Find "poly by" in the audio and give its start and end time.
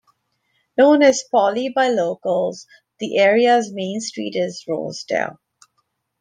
1.29-1.89